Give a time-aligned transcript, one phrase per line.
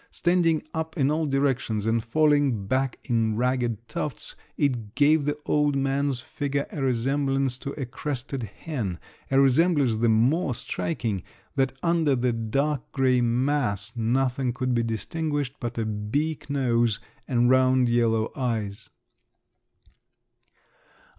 [0.09, 5.75] Standing up in all directions, and falling back in ragged tufts, it gave the old
[5.75, 11.21] man's figure a resemblance to a crested hen—a resemblance the more striking,
[11.55, 17.51] that under the dark grey mass nothing could be distinguished but a beak nose and
[17.51, 18.89] round yellow eyes.